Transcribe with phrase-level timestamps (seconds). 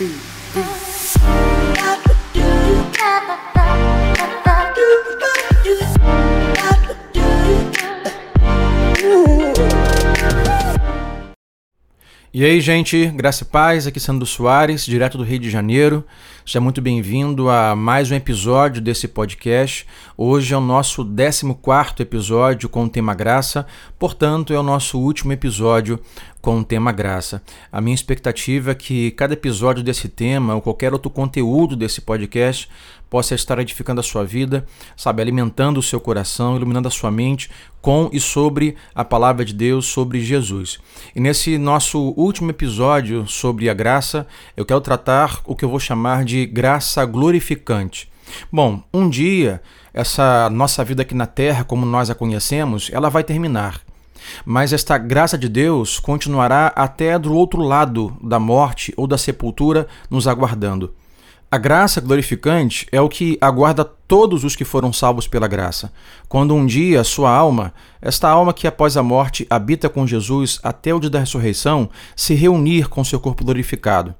[0.00, 0.04] E
[12.44, 16.04] aí, gente, graça e paz, aqui Sandro Soares, direto do Rio de Janeiro.
[16.46, 19.84] Seja muito bem-vindo a mais um episódio desse podcast.
[20.16, 21.44] Hoje é o nosso 14
[21.98, 23.66] episódio com o tema graça,
[23.98, 25.98] portanto, é o nosso último episódio
[26.40, 27.42] com o tema graça.
[27.70, 32.68] A minha expectativa é que cada episódio desse tema ou qualquer outro conteúdo desse podcast
[33.10, 34.66] possa estar edificando a sua vida,
[34.96, 39.54] sabe, alimentando o seu coração, iluminando a sua mente com e sobre a palavra de
[39.54, 40.78] Deus, sobre Jesus.
[41.14, 45.80] E nesse nosso último episódio sobre a graça, eu quero tratar o que eu vou
[45.80, 48.10] chamar de graça glorificante.
[48.52, 53.24] Bom, um dia essa nossa vida aqui na terra, como nós a conhecemos, ela vai
[53.24, 53.87] terminar.
[54.44, 59.86] Mas esta graça de Deus continuará até do outro lado da morte ou da sepultura
[60.10, 60.94] nos aguardando.
[61.50, 65.90] A graça glorificante é o que aguarda todos os que foram salvos pela graça.
[66.28, 67.72] Quando um dia sua alma,
[68.02, 72.34] esta alma que após a morte habita com Jesus até o dia da ressurreição, se
[72.34, 74.14] reunir com seu corpo glorificado.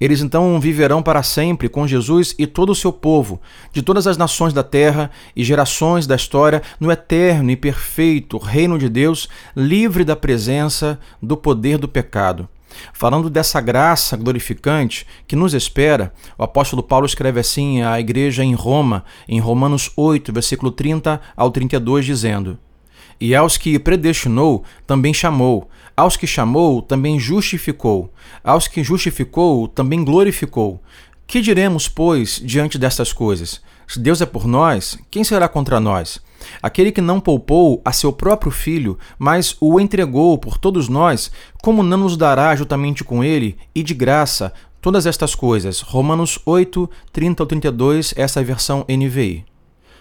[0.00, 3.40] Eles então viverão para sempre com Jesus e todo o seu povo,
[3.72, 8.78] de todas as nações da terra e gerações da história, no eterno e perfeito reino
[8.78, 12.48] de Deus, livre da presença do poder do pecado.
[12.92, 18.54] Falando dessa graça glorificante que nos espera, o apóstolo Paulo escreve assim à igreja em
[18.54, 22.58] Roma, em Romanos 8, versículo 30 ao 32, dizendo:
[23.20, 25.68] E aos que predestinou, também chamou.
[25.96, 28.12] Aos que chamou, também justificou.
[28.42, 30.82] Aos que justificou, também glorificou.
[31.26, 33.60] Que diremos, pois, diante destas coisas?
[33.86, 36.20] Se Deus é por nós, quem será contra nós?
[36.62, 41.30] Aquele que não poupou a seu próprio filho, mas o entregou por todos nós,
[41.62, 45.80] como não nos dará juntamente com ele e de graça todas estas coisas?
[45.80, 49.44] Romanos 8, 30 ao 32, essa é a versão NVI.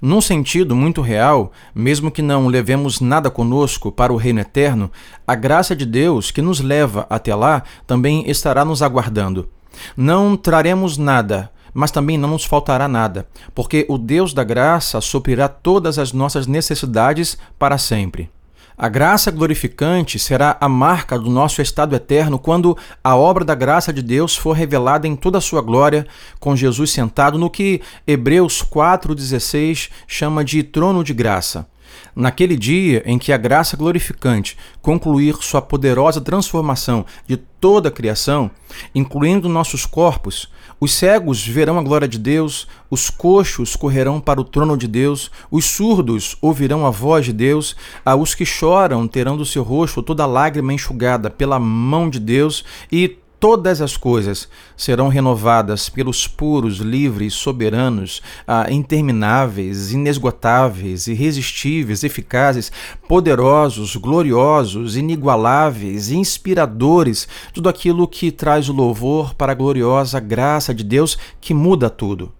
[0.00, 4.90] Num sentido muito real, mesmo que não levemos nada conosco para o reino eterno,
[5.26, 9.48] a graça de Deus que nos leva até lá também estará nos aguardando.
[9.96, 15.48] Não traremos nada, mas também não nos faltará nada, porque o Deus da graça suprirá
[15.48, 18.30] todas as nossas necessidades para sempre.
[18.76, 23.92] A graça glorificante será a marca do nosso estado eterno quando a obra da graça
[23.92, 26.04] de Deus for revelada em toda a sua glória,
[26.40, 31.68] com Jesus sentado no que Hebreus 4,16 chama de trono de graça.
[32.14, 38.50] Naquele dia em que a graça glorificante concluir sua poderosa transformação de toda a criação,
[38.94, 40.48] incluindo nossos corpos,
[40.80, 45.30] os cegos verão a glória de Deus, os coxos correrão para o trono de Deus,
[45.50, 47.74] os surdos ouvirão a voz de Deus,
[48.04, 52.64] a os que choram terão do seu rosto toda lágrima enxugada pela mão de Deus,
[52.92, 62.72] e todas as coisas serão renovadas pelos puros, livres, soberanos, ah, intermináveis, inesgotáveis, irresistíveis, eficazes,
[63.08, 70.84] poderosos, gloriosos, inigualáveis, inspiradores, tudo aquilo que traz o louvor para a gloriosa graça de
[70.84, 72.32] Deus que muda tudo.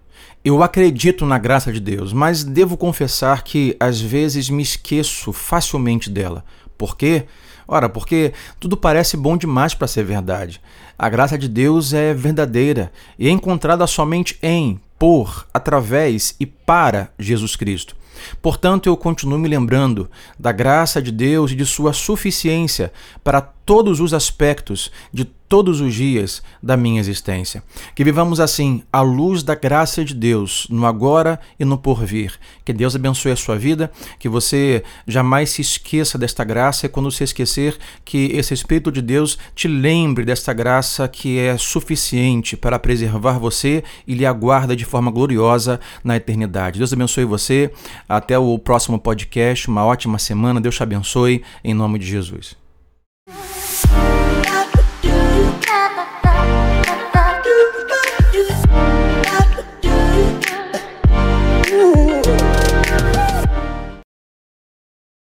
[0.45, 6.11] Eu acredito na graça de Deus, mas devo confessar que às vezes me esqueço facilmente
[6.11, 6.45] dela.
[6.77, 7.25] Por quê?
[7.67, 10.61] Ora, porque tudo parece bom demais para ser verdade.
[10.99, 17.11] A graça de Deus é verdadeira e é encontrada somente em, por, através e para
[17.19, 17.97] Jesus Cristo.
[18.41, 20.09] Portanto, eu continuo me lembrando
[20.39, 22.93] da graça de Deus e de sua suficiência
[23.23, 27.63] para todos os aspectos de todos os dias da minha existência.
[27.95, 32.33] Que vivamos assim, à luz da graça de Deus, no agora e no porvir.
[32.65, 33.89] Que Deus abençoe a sua vida,
[34.19, 39.01] que você jamais se esqueça desta graça e quando se esquecer, que esse Espírito de
[39.01, 44.85] Deus te lembre desta graça que é suficiente para preservar você e lhe aguarda de
[44.85, 46.81] forma gloriosa na eternidade.
[46.81, 47.71] Deus abençoe você.
[48.09, 49.69] Até o próximo podcast.
[49.69, 50.61] Uma ótima semana.
[50.61, 51.45] Deus te abençoe.
[51.63, 52.64] Em nome de Jesus.